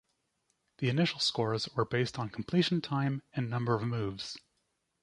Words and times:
The 0.79 0.89
initial 0.89 1.19
scores 1.19 1.69
were 1.75 1.85
based 1.85 2.17
on 2.17 2.31
completion 2.31 2.81
time 2.81 3.21
and 3.33 3.51
number 3.51 3.75
of 3.75 3.83
moves. 3.83 4.35